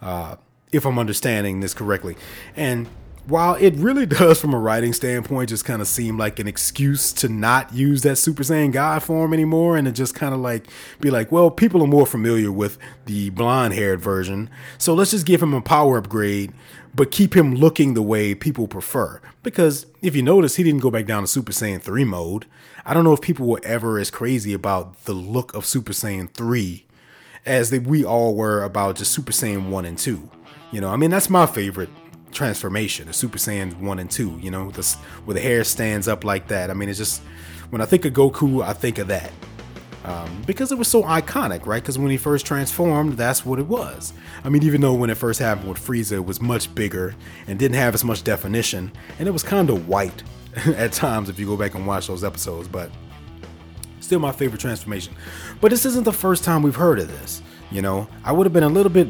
[0.00, 0.36] Uh,
[0.72, 2.16] if I'm understanding this correctly.
[2.56, 2.88] And
[3.26, 7.12] while it really does, from a writing standpoint, just kind of seem like an excuse
[7.14, 10.66] to not use that Super Saiyan God form anymore, and to just kind of like
[11.00, 15.26] be like, well, people are more familiar with the blonde haired version, so let's just
[15.26, 16.52] give him a power upgrade,
[16.94, 19.20] but keep him looking the way people prefer.
[19.42, 22.46] Because if you notice, he didn't go back down to Super Saiyan 3 mode.
[22.84, 26.30] I don't know if people were ever as crazy about the look of Super Saiyan
[26.30, 26.86] 3
[27.48, 30.30] as we all were about just Super Saiyan 1 and 2.
[30.70, 31.88] You know, I mean, that's my favorite
[32.30, 36.24] transformation, the Super Saiyan 1 and 2, you know, this, where the hair stands up
[36.24, 36.70] like that.
[36.70, 37.22] I mean, it's just,
[37.70, 39.32] when I think of Goku, I think of that.
[40.04, 41.82] Um, because it was so iconic, right?
[41.82, 44.12] Because when he first transformed, that's what it was.
[44.44, 47.14] I mean, even though when it first happened with Frieza, it was much bigger
[47.46, 50.22] and didn't have as much definition, and it was kind of white
[50.66, 52.90] at times if you go back and watch those episodes, but
[54.08, 55.14] still my favorite transformation.
[55.60, 57.42] But this isn't the first time we've heard of this.
[57.70, 59.06] You know, I would have been a little bit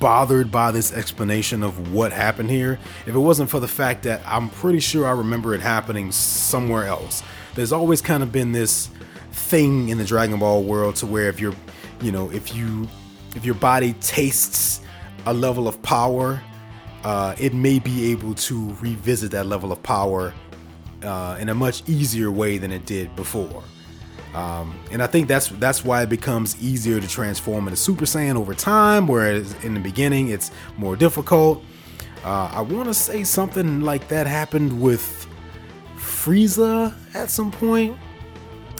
[0.00, 4.20] bothered by this explanation of what happened here if it wasn't for the fact that
[4.26, 7.22] I'm pretty sure I remember it happening somewhere else.
[7.54, 8.90] There's always kind of been this
[9.30, 11.54] thing in the Dragon Ball world to where if you're,
[12.00, 12.88] you know, if you
[13.36, 14.80] if your body tastes
[15.26, 16.42] a level of power,
[17.04, 20.34] uh, it may be able to revisit that level of power
[21.04, 23.62] uh, in a much easier way than it did before.
[24.34, 28.36] Um, and I think that's that's why it becomes easier to transform into Super Saiyan
[28.36, 31.64] over time, whereas in the beginning it's more difficult.
[32.24, 35.26] Uh, I want to say something like that happened with
[35.96, 37.96] Frieza at some point.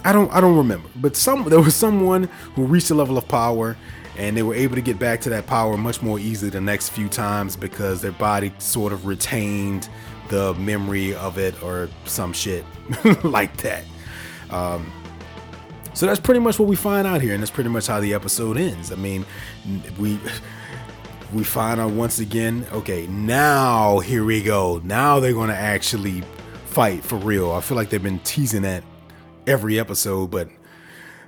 [0.05, 3.27] I don't I don't remember, but some there was someone who reached a level of
[3.27, 3.75] power
[4.17, 6.89] and they were able to get back to that power much more easily the next
[6.89, 9.89] few times because their body sort of retained
[10.29, 12.63] the memory of it or some shit
[13.23, 13.83] like that.
[14.49, 14.91] Um,
[15.93, 18.13] so that's pretty much what we find out here, and that's pretty much how the
[18.13, 18.91] episode ends.
[18.91, 19.25] I mean,
[19.99, 20.19] we
[21.33, 22.65] we find out once again.
[22.71, 24.81] Okay, now here we go.
[24.83, 26.23] Now they're to actually
[26.65, 27.51] fight for real.
[27.51, 28.83] I feel like they've been teasing that
[29.47, 30.49] every episode, but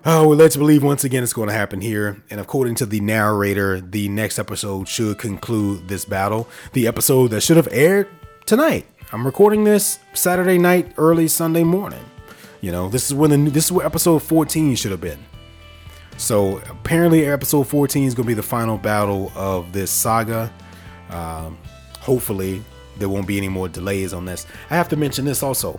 [0.06, 2.24] oh, we're led to believe once again it's going to happen here.
[2.30, 6.48] And according to the narrator, the next episode should conclude this battle.
[6.74, 8.08] The episode that should have aired
[8.46, 8.86] tonight.
[9.12, 12.04] I'm recording this Saturday night, early Sunday morning.
[12.64, 15.20] You know, this is when the this is where episode 14 should have been.
[16.16, 20.50] So apparently, episode 14 is going to be the final battle of this saga.
[21.10, 21.58] Um,
[22.00, 22.64] hopefully,
[22.98, 24.48] there won't be any more delays on this.
[24.70, 25.78] I have to mention this also.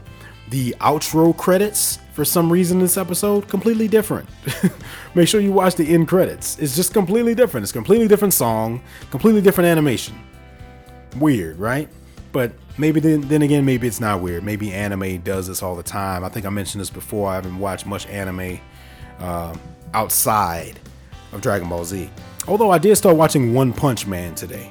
[0.50, 4.28] The outro credits, for some reason, this episode completely different.
[5.14, 6.58] Make sure you watch the end credits.
[6.58, 7.64] It's just completely different.
[7.64, 10.16] It's completely different song, completely different animation.
[11.16, 11.88] Weird, right?
[12.30, 14.44] But maybe then, then again, maybe it's not weird.
[14.44, 16.24] Maybe anime does this all the time.
[16.24, 17.30] I think I mentioned this before.
[17.30, 18.60] I haven't watched much anime
[19.18, 19.54] uh,
[19.92, 20.78] outside
[21.32, 22.10] of Dragon Ball Z.
[22.46, 24.70] Although I did start watching One Punch Man today.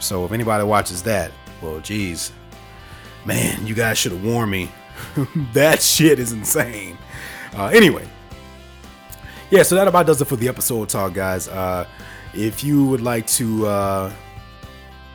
[0.00, 1.30] So if anybody watches that,
[1.62, 2.32] well, geez,
[3.24, 4.70] man, you guys should have warned me.
[5.52, 6.96] that shit is insane.
[7.54, 8.06] Uh, anyway,
[9.50, 11.48] yeah, so that about does it for the episode talk, guys.
[11.48, 11.86] Uh,
[12.34, 14.12] if you would like to uh,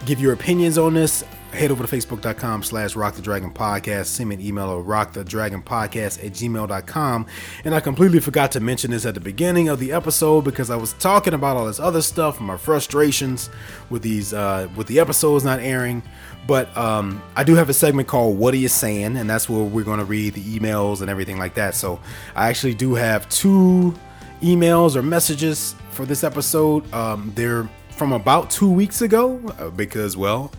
[0.06, 1.24] give your opinions on this,
[1.56, 4.08] head over to facebook.com slash rock the dragon podcast.
[4.08, 7.26] Send me an email at rock the dragon podcast at gmail.com
[7.64, 10.76] and i completely forgot to mention this at the beginning of the episode because i
[10.76, 13.50] was talking about all this other stuff my frustrations
[13.90, 16.04] with these uh with the episodes not airing.
[16.48, 19.18] But um i do have a segment called what are you saying?
[19.18, 21.76] And that's where we're going to read the emails and everything like that.
[21.76, 22.00] So
[22.36, 23.94] i actually do have two
[24.42, 26.92] emails or messages for this episode.
[26.94, 30.52] Um they're from about two weeks ago uh, because well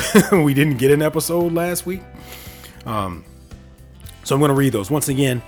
[0.32, 2.02] we didn't get an episode last week.
[2.86, 3.24] Um,
[4.24, 4.90] so I'm going to read those.
[4.90, 5.42] Once again,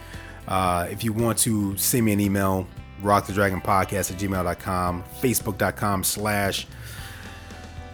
[0.49, 2.67] uh, if you want to send me an email,
[3.01, 6.67] rock the dragon podcast at gmail.com, facebook.com slash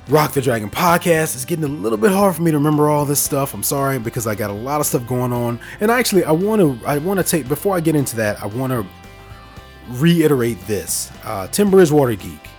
[0.09, 1.35] rock the dragon podcast.
[1.35, 3.55] It's getting a little bit hard for me to remember all this stuff.
[3.55, 5.61] I'm sorry because I got a lot of stuff going on.
[5.81, 8.47] And actually, I want to, I want to take, before I get into that, I
[8.47, 8.85] want to
[9.91, 11.13] reiterate this.
[11.25, 12.50] Uh, Tim Bridgewater Geek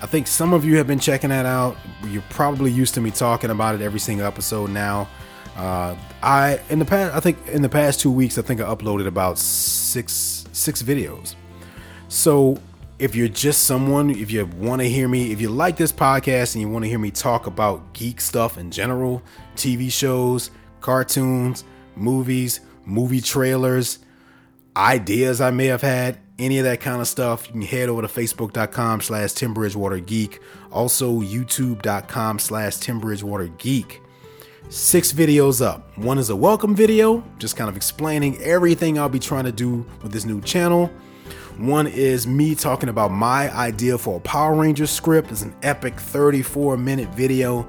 [0.00, 1.76] I think some of you have been checking that out.
[2.06, 5.08] You're probably used to me talking about it every single episode now.
[5.56, 8.64] Uh, I in the past, I think in the past two weeks, I think I
[8.64, 11.34] uploaded about six six videos.
[12.08, 12.60] So
[13.00, 16.54] if you're just someone, if you want to hear me, if you like this podcast
[16.54, 19.22] and you want to hear me talk about geek stuff in general,
[19.56, 21.64] TV shows, cartoons,
[21.96, 23.98] movies, movie trailers,
[24.76, 28.02] ideas I may have had, any of that kind of stuff, you can head over
[28.02, 30.40] to facebook.com slash Tim Bridgewater Geek.
[30.70, 34.00] Also, youtube.com slash Tim Bridgewater Geek.
[34.68, 35.96] Six videos up.
[35.96, 39.84] One is a welcome video, just kind of explaining everything I'll be trying to do
[40.02, 40.90] with this new channel.
[41.56, 45.32] One is me talking about my idea for a Power Rangers script.
[45.32, 47.66] It's an epic 34 minute video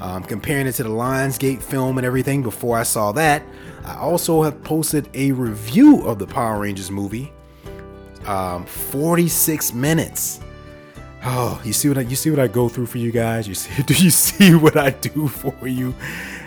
[0.00, 3.42] um, comparing it to the Lionsgate film and everything before I saw that.
[3.84, 7.32] I also have posted a review of the Power Rangers movie
[8.26, 10.40] um, 46 minutes.
[11.24, 13.46] Oh, you see what I, you see what I go through for you guys.
[13.46, 15.94] You see, do you see what I do for you?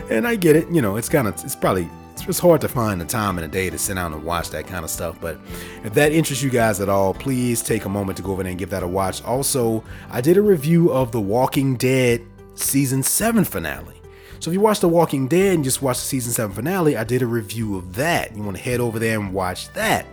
[0.10, 0.70] And I get it.
[0.70, 3.44] You know, it's kind of it's probably it's just hard to find the time in
[3.44, 5.20] a day to sit down and watch that kind of stuff.
[5.20, 5.38] But
[5.84, 8.52] if that interests you guys at all, please take a moment to go over there
[8.52, 9.24] and give that a watch.
[9.24, 14.00] Also, I did a review of The Walking Dead season seven finale.
[14.40, 17.04] So if you watch The Walking Dead and just watch the season seven finale, I
[17.04, 18.36] did a review of that.
[18.36, 20.06] You want to head over there and watch that.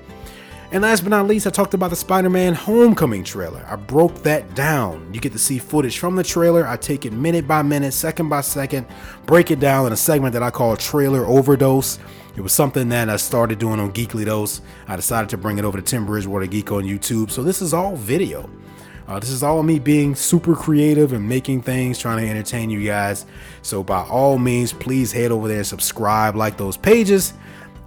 [0.72, 3.66] And last but not least, I talked about the Spider Man Homecoming trailer.
[3.68, 5.12] I broke that down.
[5.12, 6.64] You get to see footage from the trailer.
[6.64, 8.86] I take it minute by minute, second by second,
[9.26, 11.98] break it down in a segment that I call Trailer Overdose.
[12.36, 14.60] It was something that I started doing on Geekly Dose.
[14.86, 17.32] I decided to bring it over to Tim Bridgewater Geek on YouTube.
[17.32, 18.48] So this is all video.
[19.08, 22.84] Uh, this is all me being super creative and making things, trying to entertain you
[22.84, 23.26] guys.
[23.62, 27.32] So, by all means, please head over there subscribe, like those pages.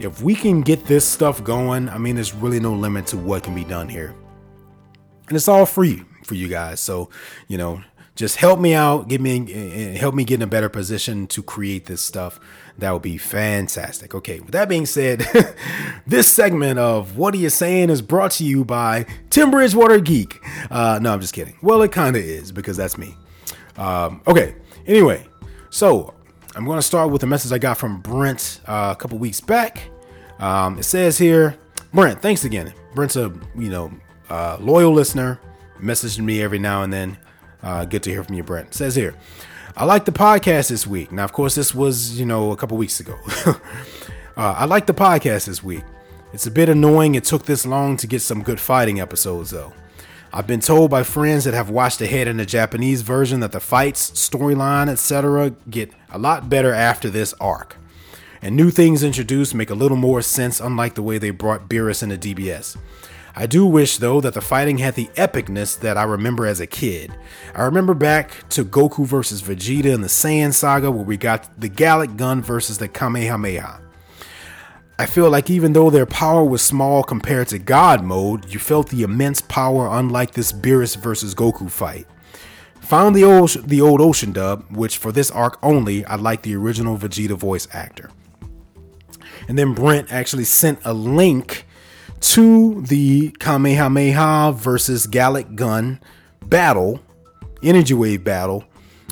[0.04, 3.44] If we can get this stuff going, I mean, there's really no limit to what
[3.44, 4.16] can be done here.
[5.28, 6.80] And it's all free for you guys.
[6.80, 7.10] So,
[7.48, 7.82] you know,
[8.16, 11.86] just help me out, give me help me get in a better position to create
[11.86, 12.40] this stuff.
[12.78, 14.14] That would be fantastic.
[14.14, 15.20] Okay, with that being said,
[16.08, 20.40] this segment of What Are You Saying is brought to you by Tim Bridgewater Geek.
[20.70, 21.58] Uh, no, I'm just kidding.
[21.62, 23.16] Well, it kind of is because that's me.
[23.78, 25.26] Um, okay, anyway,
[25.72, 26.14] so
[26.56, 29.42] I'm going to start with a message I got from Brent uh, a couple weeks
[29.42, 29.90] back.
[30.40, 31.58] Um, it says here,
[31.94, 32.74] Brent, thanks again.
[32.96, 33.92] Brent's a you know
[34.30, 35.40] uh, loyal listener,
[35.80, 37.18] messaging me every now and then.
[37.62, 38.70] Uh, good to hear from you, Brent.
[38.70, 39.16] It says here,
[39.76, 41.12] I like the podcast this week.
[41.12, 43.18] Now, of course, this was, you know, a couple weeks ago.
[43.46, 43.56] uh,
[44.36, 45.84] I like the podcast this week.
[46.34, 49.74] It's a bit annoying it took this long to get some good fighting episodes, though.
[50.32, 53.60] I've been told by friends that have watched ahead in the Japanese version that the
[53.60, 55.52] fights, storyline, etc.
[55.70, 57.78] get a lot better after this arc.
[58.44, 62.04] And new things introduced make a little more sense, unlike the way they brought Beerus
[62.04, 62.76] into DBS.
[63.38, 66.68] I do wish, though, that the fighting had the epicness that I remember as a
[66.68, 67.16] kid.
[67.56, 71.70] I remember back to Goku versus Vegeta in the Saiyan saga where we got the
[71.70, 73.80] Gallic Gun versus the Kamehameha.
[75.00, 78.90] I feel like even though their power was small compared to God mode, you felt
[78.90, 82.08] the immense power unlike this Beerus versus Goku fight.
[82.82, 86.56] Found the old the old Ocean dub, which for this arc only, I like the
[86.58, 88.12] original Vegeta voice actor.
[89.48, 91.66] And then Brent actually sent a link
[92.22, 96.00] to the Kamehameha versus Gallic Gun
[96.46, 97.02] battle,
[97.62, 98.64] Energy Wave battle,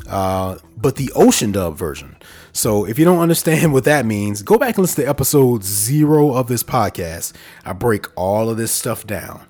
[0.08, 2.16] uh, but the Ocean Dub version.
[2.54, 6.34] So if you don't understand what that means, go back and listen to episode zero
[6.34, 7.34] of this podcast.
[7.66, 9.46] I break all of this stuff down.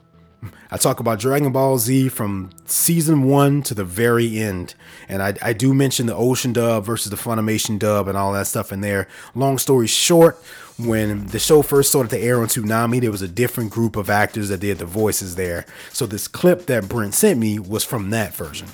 [0.74, 4.74] I talk about Dragon Ball Z from season one to the very end.
[5.10, 8.48] And I, I do mention the Ocean dub versus the Funimation dub and all that
[8.48, 9.08] stuff in there.
[9.36, 10.42] Long story short,
[10.86, 14.10] when the show first started to air on Toonami, there was a different group of
[14.10, 15.66] actors that did the voices there.
[15.92, 18.68] So this clip that Brent sent me was from that version.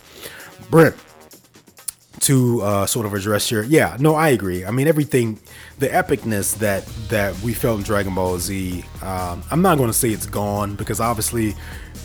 [0.70, 0.96] Brent,
[2.22, 4.66] to uh, sort of address your, yeah, no, I agree.
[4.66, 5.40] I mean, everything,
[5.80, 8.84] the epicness that that we felt in Dragon Ball Z.
[9.02, 11.56] Um, I'm not going to say it's gone because obviously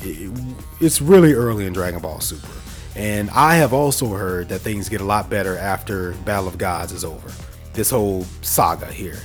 [0.02, 0.32] it,
[0.80, 2.48] it's really early in Dragon Ball Super.
[2.94, 6.92] And I have also heard that things get a lot better after Battle of Gods
[6.92, 7.32] is over.
[7.72, 9.18] This whole saga here.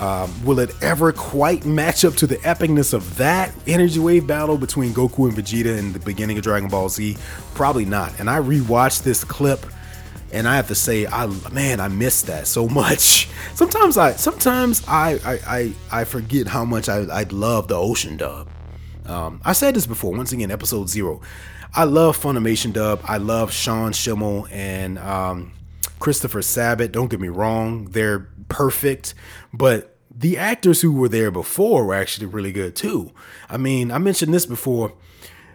[0.00, 4.56] Um, will it ever quite match up to the epicness of that energy wave battle
[4.56, 7.18] between Goku and Vegeta in the beginning of Dragon Ball Z?
[7.54, 8.18] Probably not.
[8.18, 9.66] And I rewatched this clip
[10.32, 13.28] and I have to say, I man, I miss that so much.
[13.54, 18.16] Sometimes I, sometimes I, I, I, I forget how much I, I love the Ocean
[18.16, 18.48] dub.
[19.06, 20.12] Um, I said this before.
[20.12, 21.20] Once again, episode zero.
[21.74, 23.00] I love Funimation dub.
[23.04, 25.52] I love Sean Schemmel and um,
[25.98, 26.92] Christopher Sabat.
[26.92, 29.14] Don't get me wrong; they're perfect.
[29.52, 33.12] But the actors who were there before were actually really good too.
[33.48, 34.92] I mean, I mentioned this before.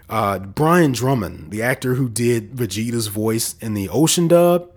[0.08, 4.72] Uh, Brian Drummond, the actor who did Vegeta's voice in the Ocean dub,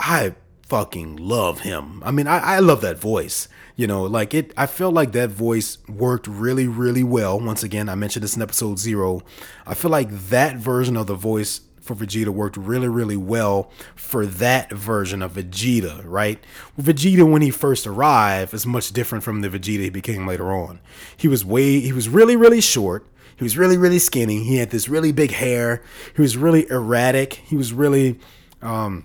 [0.00, 0.34] I
[0.68, 2.02] fucking love him.
[2.04, 3.48] I mean, I, I love that voice.
[3.76, 7.40] You know, like it, I felt like that voice worked really, really well.
[7.40, 9.22] Once again, I mentioned this in episode zero.
[9.66, 14.24] I feel like that version of the voice for Vegeta worked really, really well for
[14.24, 16.42] that version of Vegeta, right?
[16.80, 20.80] Vegeta, when he first arrived, is much different from the Vegeta he became later on.
[21.16, 23.06] He was way, he was really, really short.
[23.36, 24.44] He was really, really skinny.
[24.44, 25.82] He had this really big hair.
[26.14, 27.34] He was really erratic.
[27.34, 28.18] He was really
[28.62, 29.04] um,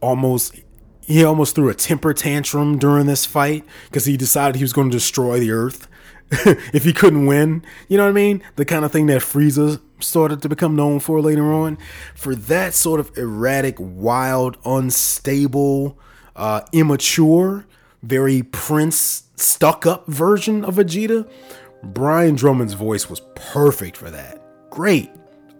[0.00, 0.60] almost
[1.00, 4.90] he almost threw a temper tantrum during this fight because he decided he was going
[4.90, 5.86] to destroy the earth
[6.30, 7.64] if he couldn't win.
[7.88, 8.42] You know what I mean?
[8.56, 11.78] The kind of thing that Frieza started to become known for later on.
[12.14, 15.98] For that sort of erratic, wild, unstable,
[16.34, 17.66] uh, immature,
[18.02, 21.28] very Prince stuck up version of Vegeta,
[21.82, 24.42] Brian Drummond's voice was perfect for that.
[24.70, 25.10] Great.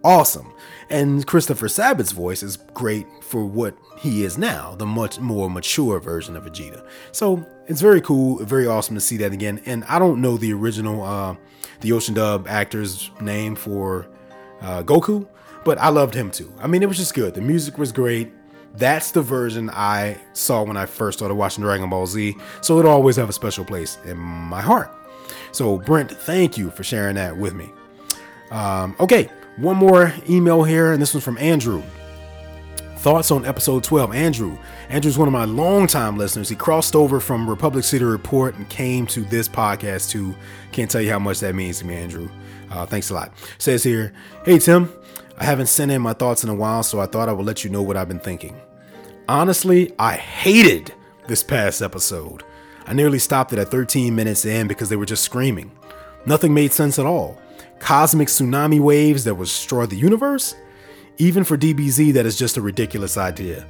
[0.03, 0.53] Awesome.
[0.89, 5.99] And Christopher Sabat's voice is great for what he is now, the much more mature
[5.99, 6.85] version of Vegeta.
[7.11, 9.61] So it's very cool, very awesome to see that again.
[9.65, 11.35] And I don't know the original, uh,
[11.81, 14.07] the Ocean Dub actor's name for
[14.61, 15.27] uh, Goku,
[15.65, 16.51] but I loved him too.
[16.59, 17.33] I mean, it was just good.
[17.33, 18.31] The music was great.
[18.75, 22.35] That's the version I saw when I first started watching Dragon Ball Z.
[22.61, 24.93] So it'll always have a special place in my heart.
[25.51, 27.71] So, Brent, thank you for sharing that with me.
[28.51, 31.81] Um, okay, one more email here, and this one's from Andrew.
[32.97, 34.13] thoughts on episode 12.
[34.13, 34.57] Andrew.
[34.89, 36.49] Andrew's one of my longtime listeners.
[36.49, 40.35] He crossed over from Republic City Report and came to this podcast too.
[40.71, 42.29] Can't tell you how much that means to me, Andrew.
[42.69, 43.31] Uh, thanks a lot.
[43.57, 44.13] Says here,
[44.45, 44.91] Hey Tim,
[45.37, 47.63] I haven't sent in my thoughts in a while, so I thought I would let
[47.63, 48.59] you know what I've been thinking.
[49.29, 50.93] Honestly, I hated
[51.27, 52.43] this past episode.
[52.85, 55.71] I nearly stopped it at 13 minutes in because they were just screaming.
[56.25, 57.37] Nothing made sense at all.
[57.79, 60.55] Cosmic tsunami waves that would destroy the universe?
[61.17, 63.65] Even for DBZ, that is just a ridiculous idea.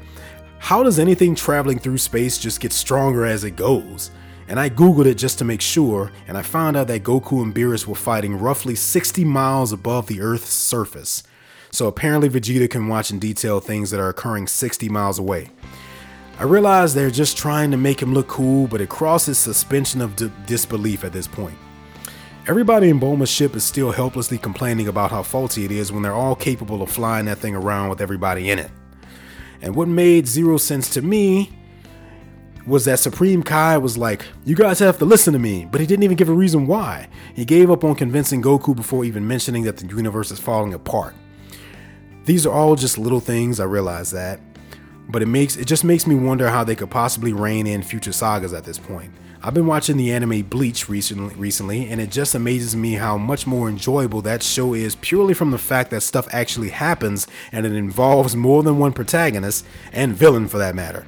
[0.60, 4.12] How does anything traveling through space just get stronger as it goes?
[4.48, 7.54] And I googled it just to make sure, and I found out that Goku and
[7.54, 11.24] Beerus were fighting roughly 60 miles above the Earth's surface.
[11.72, 15.50] So apparently, Vegeta can watch in detail things that are occurring 60 miles away.
[16.40, 20.16] I realize they're just trying to make him look cool, but it crosses suspension of
[20.16, 21.58] d- disbelief at this point.
[22.48, 26.14] Everybody in Bulma's ship is still helplessly complaining about how faulty it is when they're
[26.14, 28.72] all capable of flying that thing around with everybody in it.
[29.62, 31.52] And what made zero sense to me
[32.68, 35.88] was that Supreme Kai was like, You guys have to listen to me, but he
[35.88, 37.08] didn't even give a reason why.
[37.34, 41.16] He gave up on convincing Goku before even mentioning that the universe is falling apart.
[42.26, 44.42] These are all just little things, I realize that,
[45.08, 48.12] but it makes it just makes me wonder how they could possibly rein in future
[48.12, 49.14] sagas at this point.
[49.42, 53.48] I've been watching the anime Bleach recently, recently, and it just amazes me how much
[53.48, 57.72] more enjoyable that show is purely from the fact that stuff actually happens and it
[57.72, 59.64] involves more than one protagonist
[59.94, 61.06] and villain for that matter.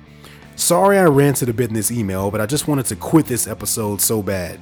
[0.60, 3.48] Sorry I ranted a bit in this email, but I just wanted to quit this
[3.48, 4.60] episode so bad.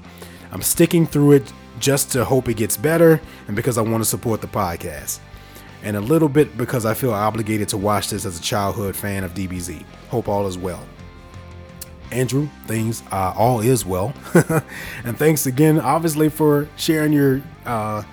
[0.52, 4.06] I'm sticking through it just to hope it gets better and because I want to
[4.08, 5.20] support the podcast.
[5.82, 9.24] And a little bit because I feel obligated to watch this as a childhood fan
[9.24, 9.84] of DBZ.
[10.10, 10.86] Hope all is well.
[12.12, 14.14] Andrew, things uh, all is well,
[15.04, 18.04] and thanks again, obviously, for sharing your uh,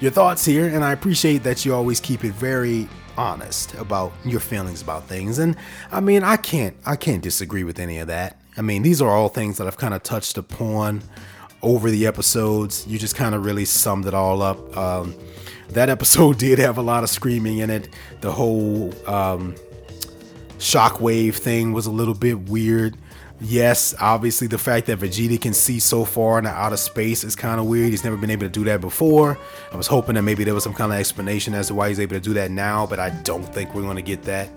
[0.00, 0.66] your thoughts here.
[0.66, 2.88] And I appreciate that you always keep it very
[3.20, 5.38] honest about your feelings about things.
[5.38, 5.54] And
[5.92, 8.40] I mean, I can't I can't disagree with any of that.
[8.56, 11.02] I mean, these are all things that I've kind of touched upon
[11.62, 12.86] over the episodes.
[12.86, 14.76] You just kind of really summed it all up.
[14.76, 15.14] Um,
[15.70, 17.90] that episode did have a lot of screaming in it.
[18.22, 19.54] The whole um,
[20.58, 22.96] shockwave thing was a little bit weird.
[23.42, 27.34] Yes, obviously the fact that Vegeta can see so far in the outer space is
[27.34, 27.90] kind of weird.
[27.90, 29.38] He's never been able to do that before.
[29.72, 31.98] I was hoping that maybe there was some kind of explanation as to why he's
[32.00, 34.50] able to do that now, but I don't think we're going to get that.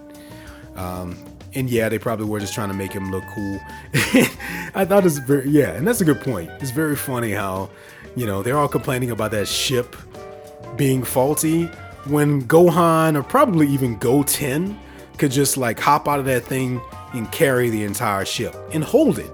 [0.75, 1.17] Um,
[1.55, 3.59] and yeah, they probably were just trying to make him look cool.
[4.75, 6.49] I thought it's very yeah, and that's a good point.
[6.59, 7.69] It's very funny how,
[8.15, 9.95] you know, they're all complaining about that ship
[10.75, 11.65] being faulty
[12.07, 14.77] when Gohan or probably even Goten
[15.17, 16.81] could just like hop out of that thing
[17.14, 19.32] and carry the entire ship and hold it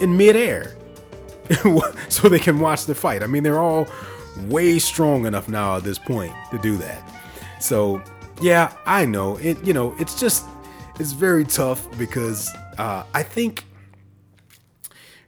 [0.00, 0.76] in midair
[2.08, 3.22] so they can watch the fight.
[3.22, 3.88] I mean, they're all
[4.46, 7.02] way strong enough now at this point to do that.
[7.60, 8.02] So,
[8.40, 9.64] yeah, I know it.
[9.64, 10.46] You know, it's just
[10.98, 13.64] it's very tough because uh, I think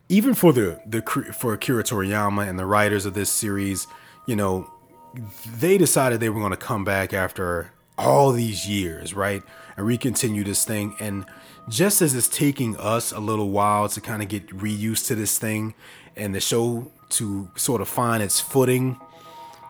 [0.09, 3.87] even for the the for Akira Toriyama and the writers of this series,
[4.27, 4.71] you know,
[5.59, 9.43] they decided they were going to come back after all these years, right?
[9.77, 10.97] And recontinue this thing.
[11.01, 11.27] And
[11.69, 15.39] just as it's taking us a little while to kind of get reused to this
[15.39, 15.75] thing
[16.17, 18.99] and the show to sort of find its footing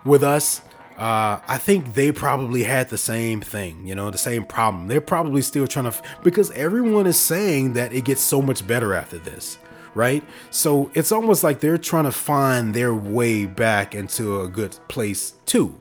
[0.05, 0.63] with us,
[0.99, 4.89] uh, I think they probably had the same thing, you know, the same problem.
[4.89, 8.95] They're probably still trying to, because everyone is saying that it gets so much better
[8.95, 9.59] after this,
[9.95, 10.23] right?
[10.51, 15.35] So it's almost like they're trying to find their way back into a good place
[15.47, 15.81] too.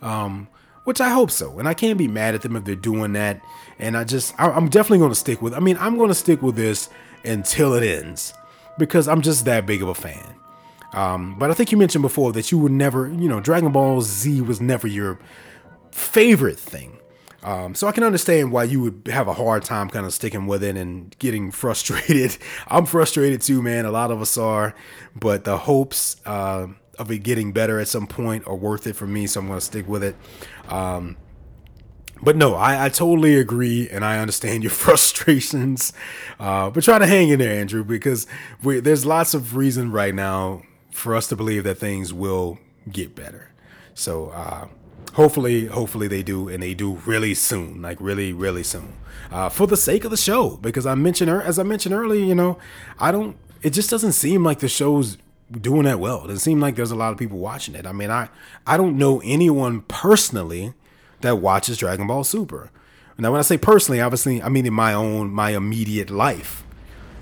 [0.00, 0.48] Um,
[0.86, 1.58] which I hope so.
[1.58, 3.40] And I can't be mad at them if they're doing that.
[3.78, 5.52] And I just, I, am definitely going to stick with.
[5.52, 6.88] I mean, I'm going to stick with this
[7.24, 8.32] until it ends
[8.78, 10.36] because I'm just that big of a fan.
[10.92, 14.00] Um, but I think you mentioned before that you would never, you know, Dragon Ball
[14.00, 15.18] Z was never your
[15.90, 16.98] favorite thing.
[17.42, 20.46] Um, so I can understand why you would have a hard time kind of sticking
[20.46, 22.38] with it and getting frustrated.
[22.68, 23.86] I'm frustrated too, man.
[23.86, 24.72] A lot of us are,
[25.16, 26.68] but the hopes uh,
[26.98, 29.26] of it getting better at some point are worth it for me.
[29.26, 30.16] So I'm going to stick with it.
[30.68, 31.16] Um,
[32.22, 35.92] but no, I, I totally agree and I understand your frustrations.
[36.40, 38.26] Uh, but try to hang in there, Andrew, because
[38.62, 42.58] we, there's lots of reason right now for us to believe that things will
[42.90, 43.50] get better.
[43.94, 44.68] So uh,
[45.14, 48.94] hopefully, hopefully they do, and they do really soon, like really, really soon,
[49.30, 50.56] uh, for the sake of the show.
[50.56, 52.58] Because I mentioned, as I mentioned earlier, you know,
[52.98, 53.36] I don't.
[53.62, 55.16] It just doesn't seem like the show's
[55.50, 56.24] doing that well.
[56.24, 57.86] It doesn't seem like there's a lot of people watching it.
[57.86, 58.28] I mean, I
[58.66, 60.74] I don't know anyone personally
[61.20, 62.70] that watches Dragon Ball Super.
[63.18, 66.64] Now, when I say personally, obviously, I mean in my own, my immediate life.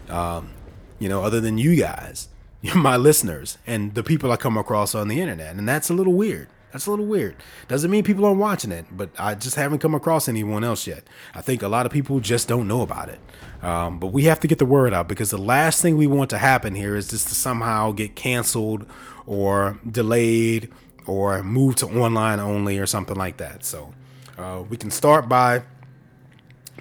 [0.08, 0.50] Um,
[0.98, 2.28] you know, other than you guys,
[2.74, 6.14] my listeners, and the people I come across on the internet, and that's a little
[6.14, 6.48] weird.
[6.74, 7.36] That's a little weird.
[7.68, 11.04] Doesn't mean people aren't watching it, but I just haven't come across anyone else yet.
[11.32, 13.20] I think a lot of people just don't know about it.
[13.62, 16.30] Um, but we have to get the word out because the last thing we want
[16.30, 18.86] to happen here is just to somehow get canceled
[19.24, 20.68] or delayed
[21.06, 23.64] or moved to online only or something like that.
[23.64, 23.94] So
[24.36, 25.62] uh, we can start by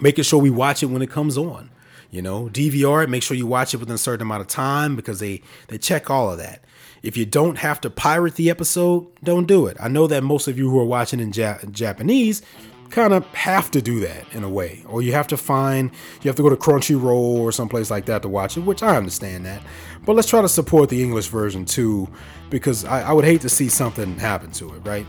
[0.02, 1.70] making sure we watch it when it comes on.
[2.10, 4.96] You know, DVR it, make sure you watch it within a certain amount of time
[4.96, 6.64] because they they check all of that.
[7.04, 9.76] If you don't have to pirate the episode, don't do it.
[9.80, 12.41] I know that most of you who are watching in Jap- Japanese
[12.89, 15.91] kind of have to do that in a way, or you have to find
[16.22, 18.95] you have to go to Crunchyroll or someplace like that to watch it, which I
[18.95, 19.62] understand that.
[20.06, 22.08] But let's try to support the English version too,
[22.49, 25.06] because I, I would hate to see something happen to it, right?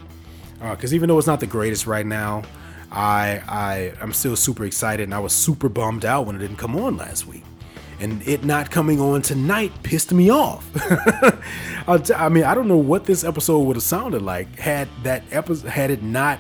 [0.59, 2.43] Because uh, even though it's not the greatest right now,
[2.91, 6.57] I I I'm still super excited, and I was super bummed out when it didn't
[6.57, 7.45] come on last week.
[8.05, 10.71] And it not coming on tonight pissed me off.
[11.89, 15.71] I mean, I don't know what this episode would have sounded like had that episode
[15.71, 16.39] had it not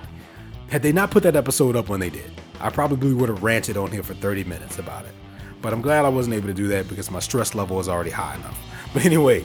[0.68, 2.30] had they not put that episode up when they did.
[2.60, 5.14] I probably would have ranted on here for 30 minutes about it.
[5.62, 8.10] But I'm glad I wasn't able to do that because my stress level is already
[8.10, 8.58] high enough.
[8.92, 9.44] But anyway,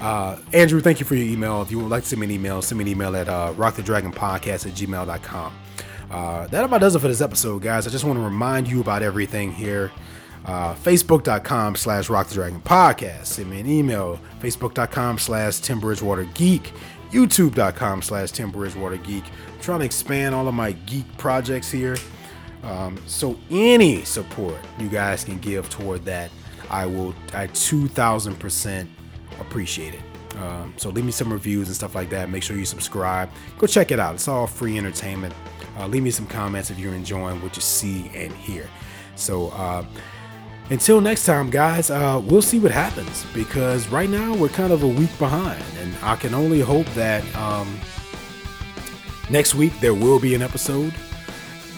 [0.00, 1.60] uh, Andrew, thank you for your email.
[1.60, 3.52] If you would like to send me an email, send me an email at uh,
[3.54, 5.52] rockthedragonpodcast at gmail.com.
[6.10, 7.86] Uh, that about does it for this episode, guys.
[7.86, 9.90] I just want to remind you about everything here.
[10.44, 13.26] Uh, Facebook.com slash Rock the Dragon Podcast.
[13.26, 14.18] Send me an email.
[14.40, 16.72] Facebook.com slash Tim Bridgewater Geek.
[17.10, 19.24] YouTube.com slash Tim Bridgewater Geek.
[19.24, 21.96] I'm trying to expand all of my geek projects here.
[22.62, 26.30] Um, so any support you guys can give toward that,
[26.70, 28.88] I will, I 2000%
[29.40, 30.00] appreciate it.
[30.36, 32.30] Um, so leave me some reviews and stuff like that.
[32.30, 33.30] Make sure you subscribe.
[33.58, 34.14] Go check it out.
[34.14, 35.34] It's all free entertainment.
[35.78, 38.68] Uh, leave me some comments if you're enjoying what you see and hear.
[39.14, 39.84] So uh,
[40.70, 44.82] until next time, guys, uh, we'll see what happens because right now we're kind of
[44.82, 47.78] a week behind, and I can only hope that um,
[49.30, 50.94] next week there will be an episode.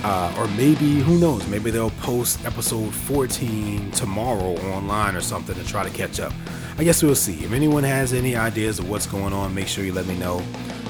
[0.03, 5.63] Uh, or maybe who knows maybe they'll post episode 14 tomorrow online or something to
[5.67, 6.33] try to catch up
[6.79, 9.85] i guess we'll see if anyone has any ideas of what's going on make sure
[9.85, 10.43] you let me know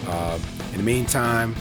[0.06, 0.38] uh,
[0.70, 1.56] in the meantime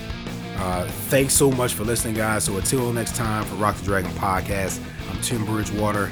[0.59, 2.43] uh, thanks so much for listening, guys.
[2.43, 6.11] So until next time for Rock the Dragon podcast, I'm Tim Bridgewater,